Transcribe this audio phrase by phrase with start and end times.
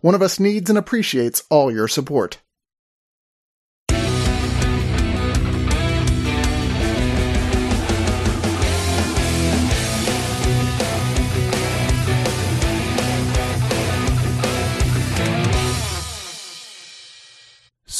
[0.00, 2.38] One of Us needs and appreciates all your support.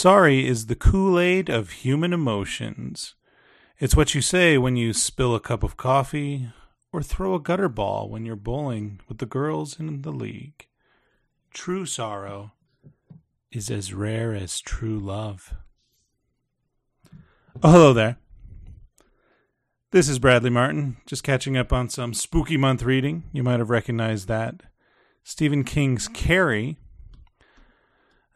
[0.00, 3.16] Sorry is the Kool Aid of human emotions.
[3.80, 6.50] It's what you say when you spill a cup of coffee
[6.92, 10.67] or throw a gutter ball when you're bowling with the girls in the league.
[11.52, 12.52] True sorrow
[13.50, 15.54] is as rare as true love.
[17.62, 18.18] Oh, hello there.
[19.90, 23.24] This is Bradley Martin, just catching up on some spooky month reading.
[23.32, 24.62] You might have recognized that.
[25.24, 26.76] Stephen King's Carrie.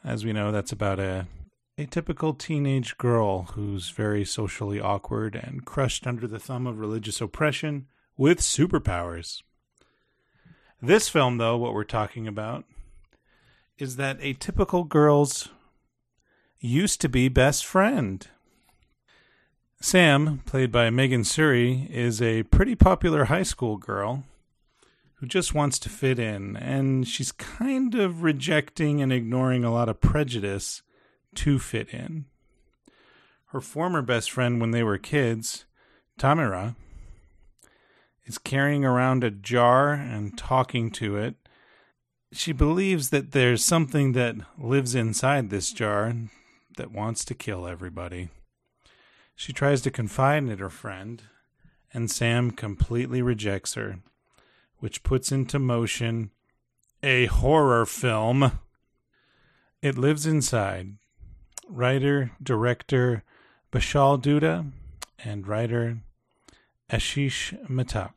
[0.03, 1.27] As we know, that's about a
[1.79, 7.21] a typical teenage girl who's very socially awkward and crushed under the thumb of religious
[7.21, 9.43] oppression with superpowers.
[10.81, 12.65] This film, though, what we're talking about,
[13.83, 15.49] is that a typical girl's
[16.61, 18.29] used to be best friend.
[19.81, 24.23] Sam, played by Megan Suri, is a pretty popular high school girl
[25.15, 29.89] who just wants to fit in, and she's kind of rejecting and ignoring a lot
[29.89, 30.83] of prejudice
[31.35, 32.27] to fit in.
[33.47, 35.65] Her former best friend when they were kids,
[36.19, 36.77] Tamara,
[38.27, 41.35] is carrying around a jar and talking to it.
[42.33, 46.15] She believes that there's something that lives inside this jar
[46.79, 48.31] that wants to kill everybody.
[49.37, 51.23] She tries to confide in her friend,
[51.93, 53.99] and Sam completely rejects her,
[54.79, 56.31] which puts into motion
[57.03, 58.61] a horror film.
[59.83, 60.95] It lives inside,
[61.69, 63.25] writer, director
[63.71, 64.71] Bishal Dutta
[65.23, 65.99] and writer
[66.91, 68.15] Ashish Mehta.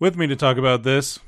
[0.00, 1.20] With me to talk about this,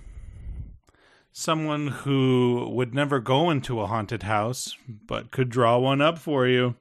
[1.32, 6.46] someone who would never go into a haunted house, but could draw one up for
[6.46, 6.76] you.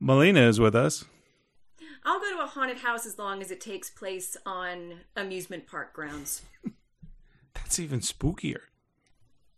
[0.00, 1.04] Melina is with us.
[2.04, 5.92] I'll go to a haunted house as long as it takes place on amusement park
[5.92, 6.42] grounds.
[7.54, 8.60] That's even spookier.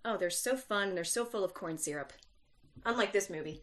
[0.05, 2.13] Oh, they're so fun and they're so full of corn syrup.
[2.85, 3.63] Unlike this movie.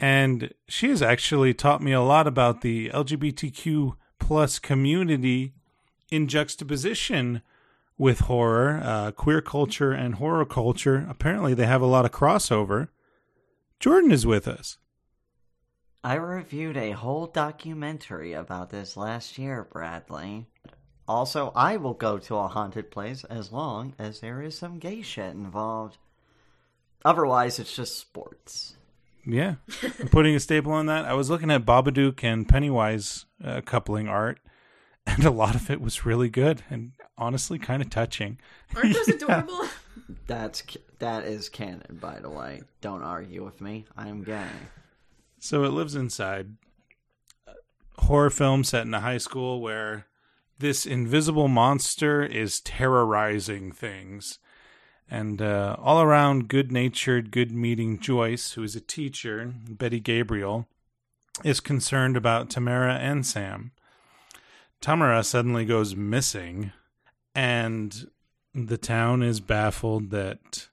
[0.00, 5.52] And she has actually taught me a lot about the LGBTQ plus community
[6.10, 7.42] in juxtaposition
[7.98, 11.06] with horror, uh, queer culture, and horror culture.
[11.08, 12.88] Apparently, they have a lot of crossover.
[13.80, 14.78] Jordan is with us.
[16.04, 20.46] I reviewed a whole documentary about this last year, Bradley.
[21.08, 25.02] Also, I will go to a haunted place as long as there is some gay
[25.02, 25.98] shit involved.
[27.04, 28.74] Otherwise, it's just sports.
[29.24, 29.56] Yeah,
[30.00, 31.04] I'm putting a staple on that.
[31.04, 34.38] I was looking at Babadook and Pennywise uh, coupling art,
[35.06, 38.38] and a lot of it was really good and honestly kind of touching.
[38.74, 39.66] Aren't those adorable?
[40.26, 40.62] That's
[40.98, 42.62] that is canon, by the way.
[42.80, 43.86] Don't argue with me.
[43.96, 44.48] I am gay.
[45.38, 46.56] So it lives inside
[47.98, 50.06] horror film set in a high school where
[50.58, 54.38] this invisible monster is terrorizing things
[55.08, 60.66] and uh, all around good natured, good meeting Joyce, who is a teacher, Betty Gabriel,
[61.44, 63.70] is concerned about Tamara and Sam.
[64.80, 66.72] Tamara suddenly goes missing,
[67.34, 68.08] and
[68.54, 70.68] the town is baffled that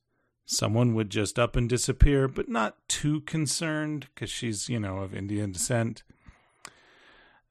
[0.45, 5.15] someone would just up and disappear, but not too concerned because she's, you know, of
[5.15, 6.03] Indian descent.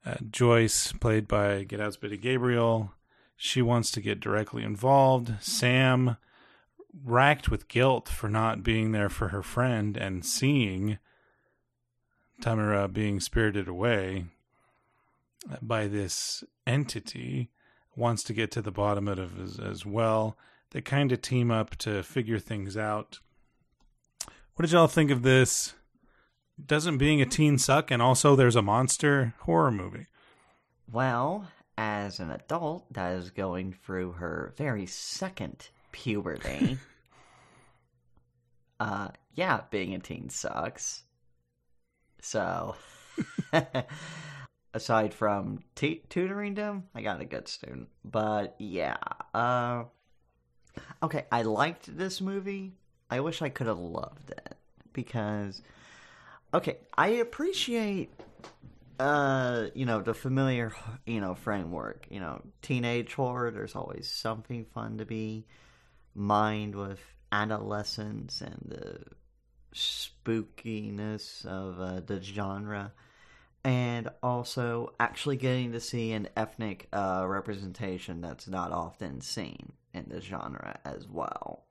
[0.05, 2.91] Uh, Joyce, played by Get Out's Betty Gabriel,
[3.35, 5.33] she wants to get directly involved.
[5.41, 6.17] Sam
[7.03, 10.99] racked with guilt for not being there for her friend and seeing
[12.41, 14.25] Tamara being spirited away
[15.61, 17.49] by this entity
[17.95, 20.37] wants to get to the bottom of it as, as well.
[20.71, 23.19] They kind of team up to figure things out.
[24.55, 25.73] What did y'all think of this?
[26.63, 27.91] Doesn't being a teen suck?
[27.91, 30.07] And also, there's a monster horror movie.
[30.91, 31.47] Well,
[31.77, 36.77] as an adult that is going through her very second puberty.
[38.79, 41.03] uh, yeah, being a teen sucks.
[42.21, 42.75] So,
[44.73, 47.89] aside from t- tutoring them, I got a good student.
[48.03, 48.97] But yeah,
[49.33, 49.83] uh,
[51.01, 52.73] okay, I liked this movie.
[53.09, 54.57] I wish I could have loved it
[54.91, 55.61] because,
[56.53, 58.11] okay, I appreciate,
[58.99, 60.73] uh, you know, the familiar,
[61.05, 62.07] you know, framework.
[62.09, 63.51] You know, teenage horror.
[63.51, 65.45] There's always something fun to be
[66.15, 66.99] mined with
[67.31, 68.99] adolescence and the
[69.73, 72.91] spookiness of uh, the genre
[73.63, 80.05] and also actually getting to see an ethnic uh, representation that's not often seen in
[80.09, 81.63] the genre as well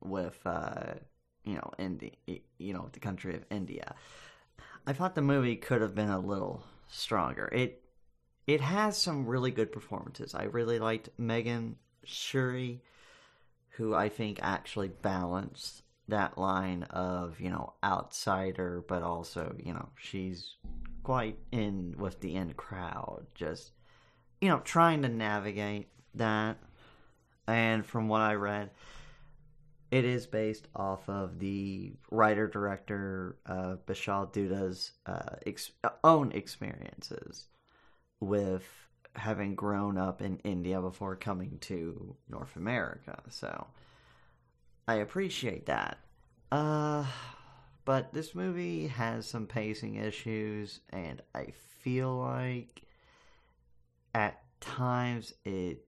[0.00, 0.94] with uh,
[1.44, 2.10] you know India,
[2.58, 3.94] you know the country of India.
[4.86, 7.48] I thought the movie could have been a little stronger.
[7.52, 7.82] It
[8.46, 10.34] it has some really good performances.
[10.34, 11.76] I really liked Megan
[12.06, 12.80] Suri,
[13.70, 19.88] who I think actually balanced that line of you know outsider, but also you know
[19.96, 20.56] she's
[21.02, 23.72] quite in with the in crowd, just
[24.40, 26.58] you know trying to navigate that.
[27.46, 28.70] And from what I read,
[29.90, 35.72] it is based off of the writer director uh, Bishal Dutta's uh, ex-
[36.02, 37.48] own experiences
[38.20, 38.64] with
[39.14, 43.22] having grown up in India before coming to North America.
[43.28, 43.66] So
[44.86, 45.98] I appreciate that.
[46.52, 47.04] Uh,
[47.84, 52.82] but this movie has some pacing issues, and I feel like
[54.14, 55.86] at times it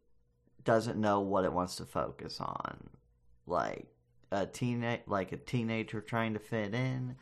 [0.64, 2.90] doesn't know what it wants to focus on.
[3.46, 3.86] Like
[4.32, 7.16] a teenage like a teenager trying to fit in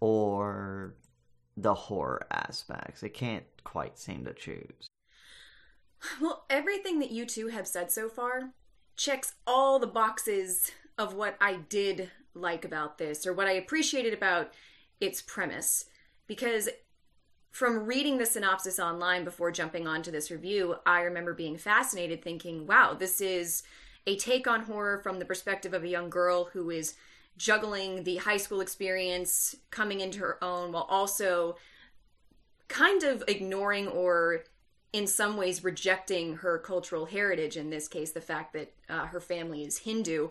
[0.00, 0.94] or
[1.56, 3.02] the horror aspects.
[3.02, 4.88] It can't quite seem to choose.
[6.20, 8.52] Well, everything that you two have said so far
[8.96, 14.12] checks all the boxes of what I did like about this or what I appreciated
[14.12, 14.52] about
[15.00, 15.86] its premise.
[16.26, 16.68] Because
[17.50, 22.66] from reading the synopsis online before jumping onto this review, I remember being fascinated thinking,
[22.66, 23.62] wow, this is
[24.06, 26.94] a take on horror from the perspective of a young girl who is
[27.38, 31.56] juggling the high school experience, coming into her own, while also
[32.68, 34.44] kind of ignoring or
[34.92, 39.20] in some ways rejecting her cultural heritage in this case the fact that uh, her
[39.20, 40.28] family is hindu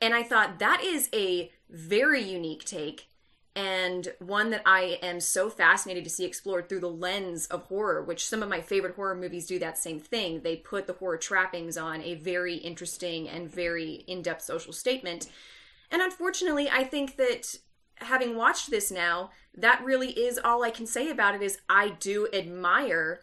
[0.00, 3.10] and i thought that is a very unique take
[3.56, 8.02] and one that I am so fascinated to see explored through the lens of horror,
[8.02, 10.40] which some of my favorite horror movies do that same thing.
[10.40, 15.26] They put the horror trappings on a very interesting and very in depth social statement.
[15.90, 17.56] And unfortunately, I think that
[17.96, 21.90] having watched this now, that really is all I can say about it is I
[21.90, 23.22] do admire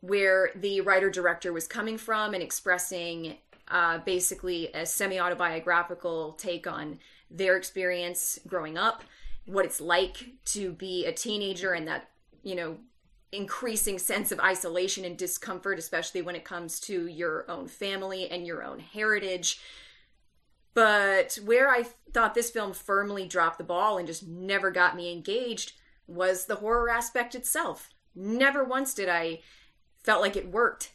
[0.00, 3.36] where the writer director was coming from and expressing
[3.70, 6.98] uh, basically a semi autobiographical take on
[7.30, 9.04] their experience growing up
[9.46, 12.10] what it's like to be a teenager and that,
[12.42, 12.76] you know,
[13.32, 18.46] increasing sense of isolation and discomfort, especially when it comes to your own family and
[18.46, 19.60] your own heritage.
[20.72, 25.12] But where I thought this film firmly dropped the ball and just never got me
[25.12, 25.72] engaged
[26.06, 27.90] was the horror aspect itself.
[28.14, 29.40] Never once did I
[30.02, 30.92] felt like it worked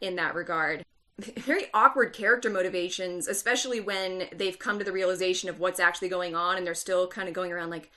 [0.00, 0.84] in that regard
[1.18, 6.34] very awkward character motivations, especially when they've come to the realization of what's actually going
[6.34, 7.90] on and they're still kind of going around like,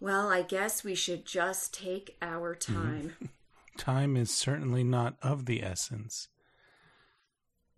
[0.00, 2.74] well, I guess we should just take our mm-hmm.
[2.74, 3.14] time.
[3.76, 6.28] time is certainly not of the essence.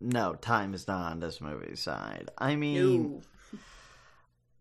[0.00, 2.30] No, time is not on this movie's side.
[2.38, 3.22] I mean,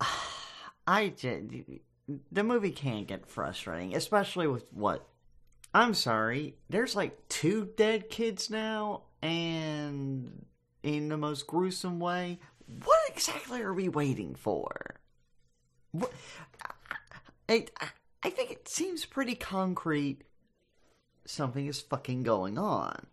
[0.01, 0.07] no.
[0.87, 1.43] I just,
[2.31, 5.07] the movie can get frustrating, especially with what.
[5.73, 10.45] I'm sorry, there's like two dead kids now, and
[10.83, 12.39] in the most gruesome way.
[12.83, 14.95] What exactly are we waiting for?
[15.91, 16.11] What,
[17.49, 17.65] I,
[18.23, 20.23] I think it seems pretty concrete
[21.25, 23.07] something is fucking going on.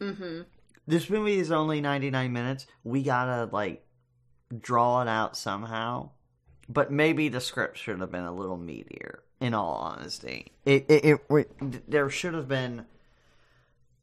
[0.00, 0.42] Mm-hmm.
[0.86, 2.66] This movie is only 99 minutes.
[2.84, 3.84] We gotta, like,
[4.60, 6.10] draw it out somehow.
[6.68, 10.52] But maybe the script should have been a little meatier, in all honesty.
[10.64, 12.86] It, it, it, it there should have been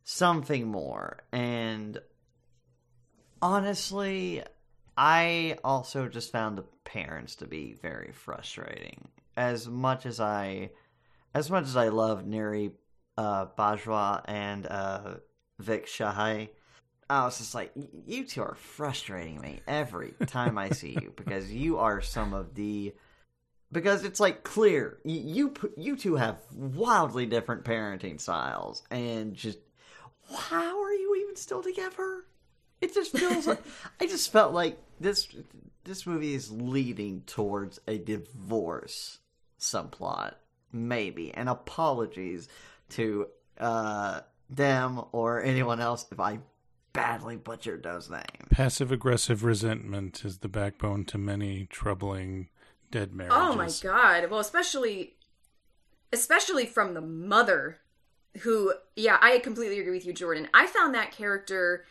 [0.03, 1.23] something more.
[1.31, 1.99] And
[3.41, 4.43] honestly,
[4.97, 9.07] I also just found the parents to be very frustrating.
[9.35, 10.69] As much as I,
[11.33, 12.71] as much as I love Nirri
[13.17, 15.15] uh, Bajwa and uh,
[15.59, 16.49] Vik Shahai,
[17.09, 17.71] I was just like,
[18.05, 22.55] you two are frustrating me every time I see you because you are some of
[22.55, 22.93] the.
[23.73, 29.57] Because it's like clear you you, you two have wildly different parenting styles and just
[30.33, 32.23] how are you even still together?
[32.79, 33.61] It just feels like
[33.99, 35.27] I just felt like this
[35.83, 39.19] this movie is leading towards a divorce
[39.59, 40.35] subplot
[40.73, 41.33] maybe.
[41.33, 42.49] And apologies
[42.89, 43.27] to
[43.59, 46.39] uh, them or anyone else if I
[46.91, 48.25] badly butchered those names.
[48.49, 52.49] Passive aggressive resentment is the backbone to many troubling
[52.93, 53.37] dead marriages.
[53.37, 54.29] Oh my god.
[54.29, 55.15] Well, especially
[56.13, 57.79] especially from the mother
[58.41, 60.47] who yeah, I completely agree with you Jordan.
[60.53, 61.85] I found that character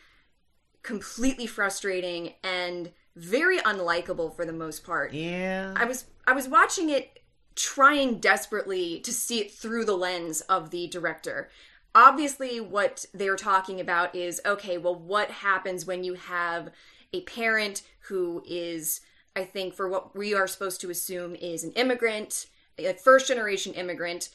[0.81, 5.13] completely frustrating and very unlikable for the most part.
[5.13, 5.73] Yeah.
[5.75, 7.19] I was I was watching it
[7.55, 11.49] trying desperately to see it through the lens of the director.
[11.93, 16.69] Obviously what they're talking about is okay, well what happens when you have
[17.11, 19.01] a parent who is
[19.35, 22.47] I think for what we are supposed to assume is an immigrant,
[22.77, 24.29] a first generation immigrant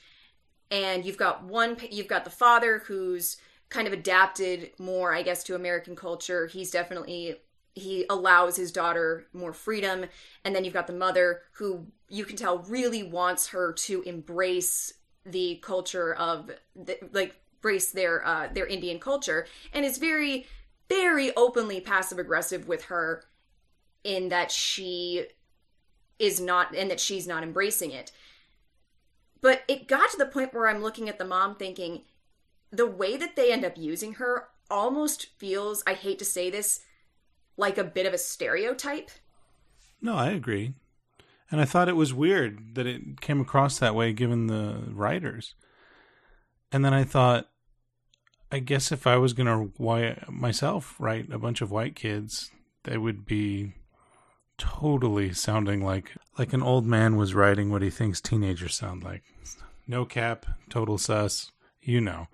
[0.70, 3.38] and you've got one you've got the father who's
[3.70, 6.46] kind of adapted more i guess to american culture.
[6.46, 7.36] He's definitely
[7.78, 10.06] he allows his daughter more freedom.
[10.44, 14.94] And then you've got the mother who you can tell really wants her to embrace
[15.24, 20.46] the culture of the, like embrace their uh their indian culture and is very
[20.88, 23.24] very openly passive aggressive with her
[24.08, 25.26] in that she
[26.18, 28.10] is not and that she's not embracing it
[29.40, 32.02] but it got to the point where I'm looking at the mom thinking
[32.70, 36.80] the way that they end up using her almost feels, I hate to say this,
[37.56, 39.10] like a bit of a stereotype.
[40.00, 40.74] No, I agree.
[41.50, 45.54] And I thought it was weird that it came across that way given the writers.
[46.70, 47.48] And then I thought,
[48.52, 52.50] I guess if I was going to myself write a bunch of white kids,
[52.84, 53.74] they would be
[54.58, 59.22] totally sounding like like an old man was writing what he thinks teenagers sound like.
[59.86, 61.50] No cap, total sus,
[61.80, 62.28] you know.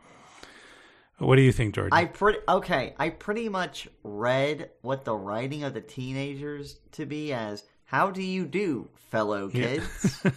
[1.19, 1.93] What do you think, Jordan?
[1.93, 2.95] I pretty okay.
[2.99, 7.63] I pretty much read what the writing of the teenagers to be as.
[7.85, 10.21] How do you do, fellow kids?
[10.25, 10.31] Yeah.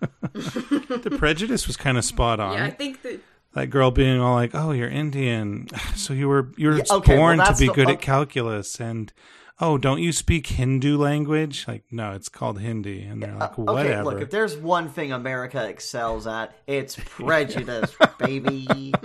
[0.00, 2.54] the prejudice was kind of spot on.
[2.54, 3.20] Yeah, I think that
[3.52, 7.16] that girl being all like, "Oh, you're Indian, so you were you were yeah, okay,
[7.16, 7.94] born well, to be the, good okay.
[7.94, 9.12] at calculus," and
[9.60, 11.66] oh, don't you speak Hindu language?
[11.68, 13.02] Like, no, it's called Hindi.
[13.02, 13.88] And they're like, whatever.
[13.88, 18.66] Okay, look, if there's one thing America excels at, it's prejudice, baby.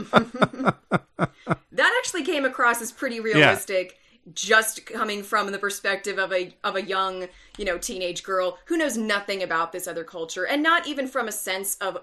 [1.72, 3.92] that actually came across as pretty realistic.
[3.92, 4.00] Yeah.
[4.34, 7.28] Just coming from the perspective of a of a young,
[7.60, 11.28] you know, teenage girl who knows nothing about this other culture, and not even from
[11.28, 12.00] a sense of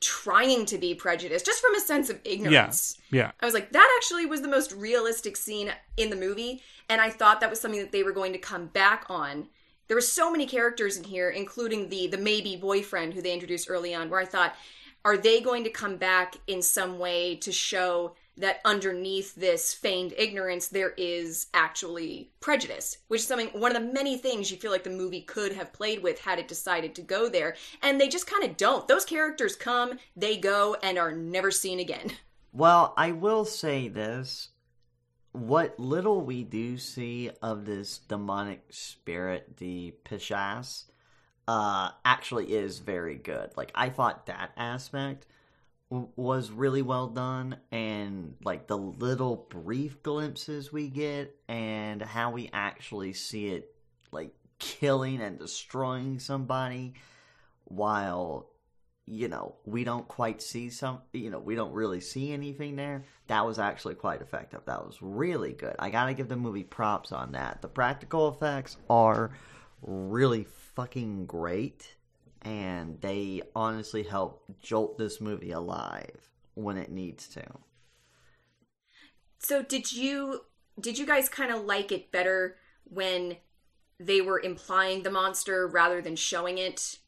[0.00, 2.98] trying to be prejudiced, just from a sense of ignorance.
[3.10, 3.22] Yeah.
[3.22, 3.32] yeah.
[3.40, 6.62] I was like, that actually was the most realistic scene in the movie.
[6.88, 9.48] And I thought that was something that they were going to come back on.
[9.88, 13.68] There were so many characters in here, including the the maybe boyfriend who they introduced
[13.68, 14.54] early on, where I thought,
[15.04, 20.14] are they going to come back in some way to show that underneath this feigned
[20.16, 24.70] ignorance there is actually prejudice which is something one of the many things you feel
[24.70, 27.56] like the movie could have played with had it decided to go there.
[27.82, 28.86] And they just kind of don't.
[28.88, 32.12] Those characters come they go and are never seen again.
[32.52, 34.48] Well i will say this.
[35.30, 40.84] What little we do see of this demonic spirit the Pishach
[41.46, 43.52] uh actually is very good.
[43.56, 45.26] Like i thought that aspect
[45.90, 52.48] was really well done and like the little brief glimpses we get and how we
[52.52, 53.74] actually see it
[54.12, 56.94] like killing and destroying somebody
[57.64, 58.50] while
[59.06, 63.04] you know we don't quite see some you know we don't really see anything there
[63.30, 64.62] that was actually quite effective.
[64.66, 65.76] That was really good.
[65.78, 67.62] I gotta give the movie props on that.
[67.62, 69.30] The practical effects are
[69.82, 71.94] really fucking great
[72.42, 77.44] and they honestly help jolt this movie alive when it needs to.
[79.38, 80.42] So did you
[80.78, 83.36] did you guys kind of like it better when
[83.98, 86.98] they were implying the monster rather than showing it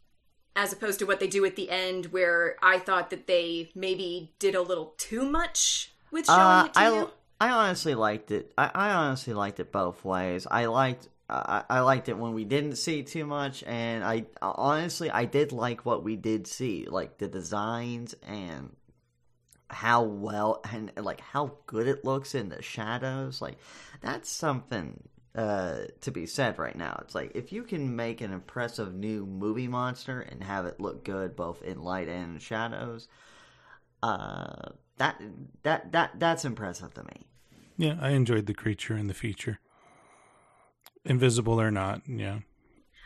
[0.54, 4.34] as opposed to what they do at the end where I thought that they maybe
[4.38, 7.10] did a little too much with showing uh, it to I, you?
[7.40, 8.52] I honestly liked it.
[8.58, 10.46] I, I honestly liked it both ways.
[10.50, 15.10] I liked I, I liked it when we didn't see too much, and I honestly
[15.10, 18.74] I did like what we did see, like the designs and
[19.70, 23.40] how well and like how good it looks in the shadows.
[23.40, 23.56] Like
[24.00, 25.02] that's something
[25.34, 26.98] uh, to be said right now.
[27.02, 31.04] It's like if you can make an impressive new movie monster and have it look
[31.04, 33.08] good both in light and shadows,
[34.02, 35.22] uh, that
[35.62, 37.26] that that that's impressive to me.
[37.78, 39.58] Yeah, I enjoyed the creature in the feature
[41.04, 42.02] invisible or not.
[42.06, 42.38] Yeah.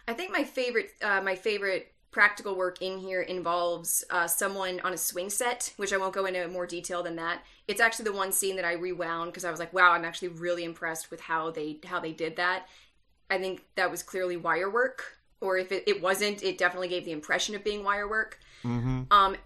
[0.09, 4.95] I think my favorite, uh, my favorite practical work in here involves uh, someone on
[4.95, 7.43] a swing set, which I won't go into more detail than that.
[7.69, 10.29] It's actually the one scene that I rewound because I was like, wow, I'm actually
[10.29, 12.69] really impressed with how they how they did that.
[13.29, 17.05] I think that was clearly wire work or if it, it wasn't, it definitely gave
[17.05, 18.39] the impression of being wire work.
[18.65, 19.03] Mm-hmm.
[19.11, 19.37] Um,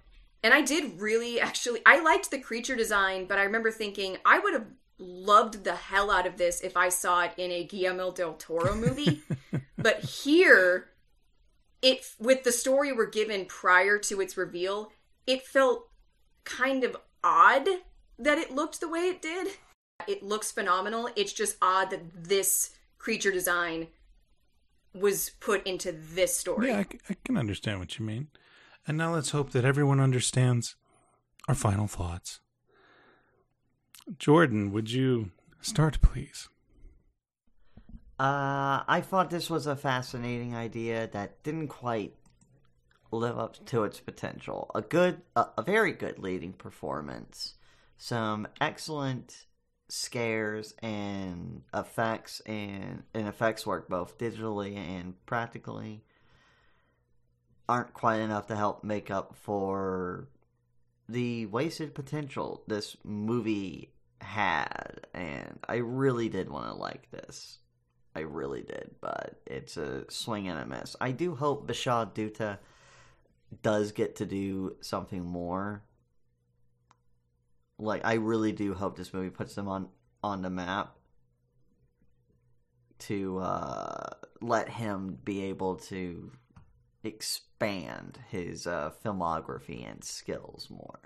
[0.43, 4.39] and I did really actually, I liked the creature design, but I remember thinking I
[4.39, 4.67] would have
[5.01, 8.75] loved the hell out of this if I saw it in a Guillermo del Toro
[8.75, 9.23] movie.
[9.79, 10.91] but here,
[11.83, 14.93] it with the story we're given prior to its reveal,
[15.27, 15.89] it felt
[16.45, 17.69] kind of odd
[18.19, 19.49] that it looked the way it did.
[20.07, 21.09] It looks phenomenal.
[21.17, 23.89] It's just odd that this creature design
[24.95, 26.69] was put into this story.
[26.69, 28.29] Yeah, I can understand what you mean.
[28.87, 30.75] And now let's hope that everyone understands
[31.49, 32.41] our final thoughts.
[34.19, 36.49] Jordan, would you start, please?
[38.19, 42.15] Uh, I thought this was a fascinating idea that didn't quite
[43.13, 44.71] live up to its potential.
[44.75, 47.55] A good, a, a very good leading performance,
[47.97, 49.47] some excellent
[49.89, 56.05] scares and effects and, and effects work both digitally and practically
[57.69, 60.29] aren't quite enough to help make up for
[61.09, 67.59] the wasted potential this movie had and I really did want to like this.
[68.15, 70.97] I really did, but it's a swing and a miss.
[71.01, 72.59] I do hope Bishal Dutta
[73.63, 75.83] does get to do something more.
[77.79, 79.89] Like I really do hope this movie puts them on
[80.23, 80.97] on the map
[82.99, 84.11] to uh,
[84.43, 86.31] let him be able to
[87.03, 91.01] expand his uh, filmography and skills more.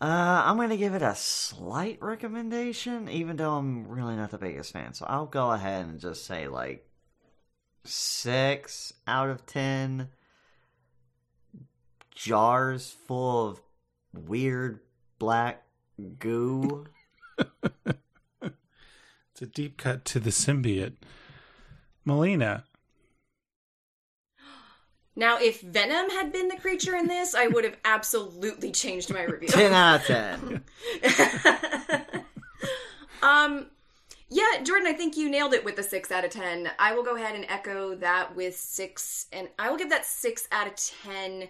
[0.00, 4.38] Uh, I'm going to give it a slight recommendation, even though I'm really not the
[4.38, 4.92] biggest fan.
[4.92, 6.86] So I'll go ahead and just say like
[7.84, 10.08] six out of ten
[12.14, 13.60] jars full of
[14.12, 14.80] weird
[15.18, 15.62] black
[16.18, 16.86] goo.
[19.36, 20.94] It's a deep cut to the symbiote.
[22.06, 22.64] Melina,
[25.18, 29.22] Now, if Venom had been the creature in this, I would have absolutely changed my
[29.22, 29.48] review.
[29.48, 30.62] 10 out of 10.
[33.22, 33.66] um,
[34.28, 36.68] yeah, Jordan, I think you nailed it with the six out of ten.
[36.78, 40.48] I will go ahead and echo that with six, and I will give that six
[40.50, 41.48] out of ten.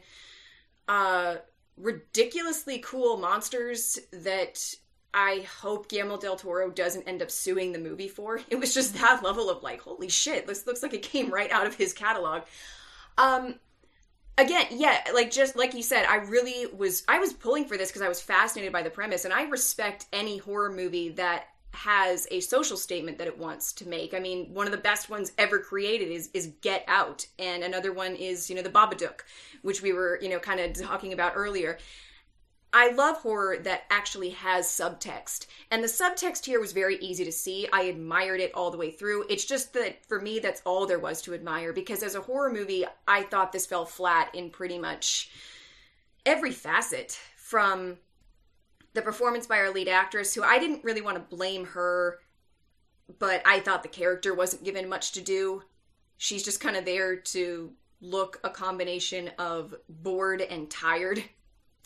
[0.87, 1.37] Uh,
[1.79, 4.75] ridiculously cool monsters that
[5.13, 8.41] I hope Guillermo del Toro doesn't end up suing the movie for.
[8.51, 11.51] It was just that level of like, holy shit, this looks like it came right
[11.51, 12.43] out of his catalog.
[13.19, 13.57] Um,
[14.39, 17.89] again yeah like just like you said i really was i was pulling for this
[17.89, 22.27] because i was fascinated by the premise and i respect any horror movie that has
[22.31, 24.15] a social statement that it wants to make.
[24.15, 27.93] I mean one of the best ones ever created is is get out and another
[27.93, 29.21] one is you know the babadook
[29.61, 31.77] which we were you know kind of talking about earlier
[32.77, 35.47] I love horror that actually has subtext.
[35.71, 37.67] And the subtext here was very easy to see.
[37.73, 39.25] I admired it all the way through.
[39.31, 42.53] It's just that for me, that's all there was to admire because as a horror
[42.53, 45.31] movie, I thought this fell flat in pretty much
[46.27, 47.97] every facet from
[48.93, 52.19] the performance by our lead actress, who I didn't really want to blame her,
[53.19, 55.63] but I thought the character wasn't given much to do.
[56.19, 61.25] She's just kind of there to look a combination of bored and tired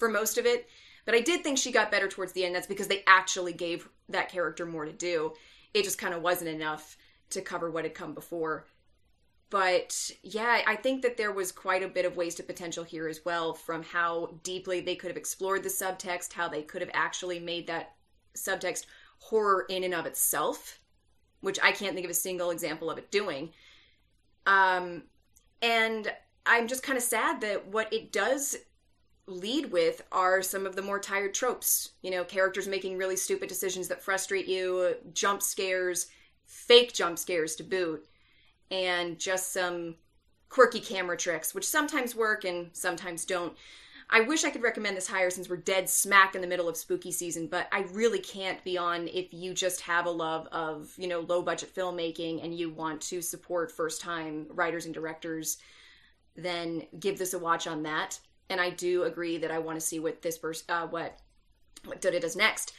[0.00, 0.68] for most of it.
[1.04, 2.54] But I did think she got better towards the end.
[2.54, 5.34] That's because they actually gave that character more to do.
[5.72, 6.96] It just kind of wasn't enough
[7.30, 8.66] to cover what had come before.
[9.50, 13.24] But yeah, I think that there was quite a bit of wasted potential here as
[13.24, 17.40] well from how deeply they could have explored the subtext, how they could have actually
[17.40, 17.94] made that
[18.36, 18.86] subtext
[19.18, 20.78] horror in and of itself,
[21.40, 23.50] which I can't think of a single example of it doing.
[24.46, 25.02] Um,
[25.62, 26.12] and
[26.46, 28.56] I'm just kind of sad that what it does
[29.30, 31.90] lead with are some of the more tired tropes.
[32.02, 36.08] You know, characters making really stupid decisions that frustrate you, jump scares,
[36.46, 38.06] fake jump scares to boot,
[38.70, 39.96] and just some
[40.48, 43.56] quirky camera tricks, which sometimes work and sometimes don't.
[44.12, 46.76] I wish I could recommend this higher since we're dead smack in the middle of
[46.76, 50.92] spooky season, but I really can't be on if you just have a love of,
[50.96, 55.58] you know, low budget filmmaking and you want to support first time writers and directors,
[56.34, 58.18] then give this a watch on that
[58.50, 61.16] and I do agree that I want to see what this person, uh, what
[61.84, 62.74] what Dutta does next.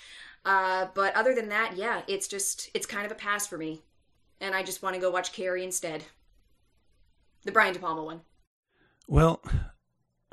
[0.46, 3.82] Uh, but other than that, yeah, it's just it's kind of a pass for me,
[4.40, 6.04] and I just want to go watch Carrie instead.
[7.44, 8.22] The Brian De Palma one.
[9.08, 9.42] Well,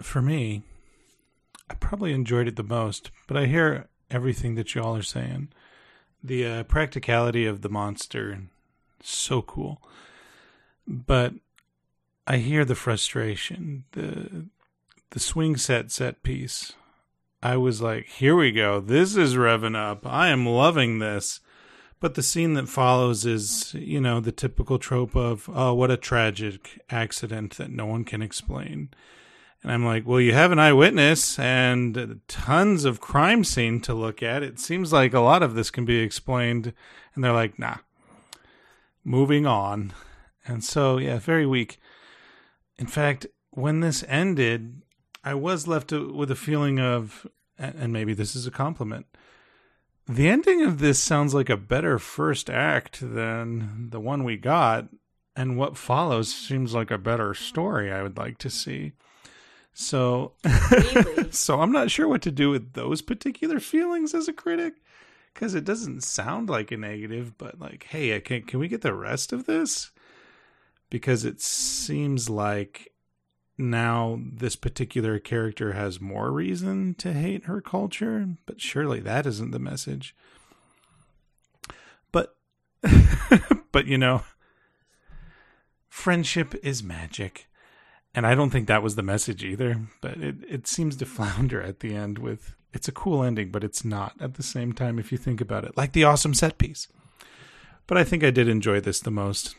[0.01, 0.63] for me,
[1.71, 5.49] I probably enjoyed it the most, but I hear everything that y'all are saying.
[6.23, 8.41] The uh, practicality of the monster,
[9.03, 9.81] so cool.
[10.87, 11.35] But
[12.27, 14.47] I hear the frustration, the
[15.11, 16.73] the swing set set piece.
[17.43, 18.81] I was like, here we go.
[18.81, 20.07] This is revving up.
[20.07, 21.41] I am loving this.
[22.01, 25.97] But the scene that follows is, you know, the typical trope of, oh, what a
[25.97, 28.91] tragic accident that no one can explain.
[29.63, 34.23] And I'm like, well, you have an eyewitness and tons of crime scene to look
[34.23, 34.45] at.
[34.45, 36.73] It seems like a lot of this can be explained.
[37.15, 37.79] And they're like, nah,
[39.03, 39.93] moving on.
[40.47, 41.81] And so, yeah, very weak.
[42.77, 44.83] In fact, when this ended,
[45.25, 47.27] I was left with a feeling of,
[47.59, 49.07] and maybe this is a compliment.
[50.07, 54.89] The ending of this sounds like a better first act than the one we got,
[55.37, 58.93] and what follows seems like a better story I would like to see.
[59.73, 60.33] So,
[60.73, 61.31] really?
[61.31, 64.75] so I'm not sure what to do with those particular feelings as a critic
[65.35, 68.95] because it doesn't sound like a negative, but like, hey, can can we get the
[68.95, 69.93] rest of this?
[70.91, 72.93] Because it seems like
[73.59, 79.51] now this particular character has more reason to hate her culture, but surely that isn't
[79.51, 80.15] the message.
[82.13, 82.37] But,
[83.73, 84.23] but you know,
[85.89, 87.47] friendship is magic.
[88.15, 91.61] And I don't think that was the message either, but it, it seems to flounder
[91.61, 94.99] at the end with it's a cool ending, but it's not at the same time
[94.99, 95.77] if you think about it.
[95.77, 96.89] Like the awesome set piece.
[97.87, 99.57] But I think I did enjoy this the most.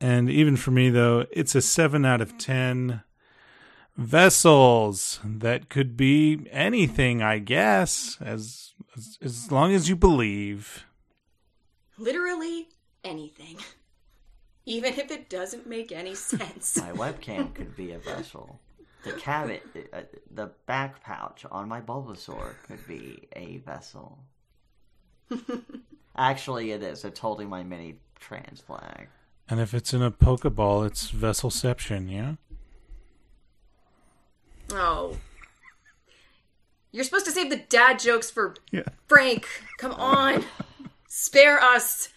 [0.00, 3.02] And even for me though, it's a 7 out of 10
[3.96, 10.86] vessels that could be anything, I guess, as as, as long as you believe.
[11.98, 12.68] Literally
[13.04, 13.56] anything.
[14.64, 16.76] Even if it doesn't make any sense.
[16.78, 18.60] My webcam could be a vessel.
[19.04, 24.18] The cabinet, uh, the back pouch on my Bulbasaur could be a vessel.
[26.16, 27.04] Actually, it is.
[27.04, 29.08] It's holding my mini trans flag.
[29.48, 32.34] And if it's in a Pokeball, it's Vesselception, yeah?
[34.70, 35.16] Oh.
[36.92, 38.82] You're supposed to save the dad jokes for yeah.
[39.08, 39.46] Frank.
[39.78, 40.44] Come on.
[41.08, 42.10] Spare us.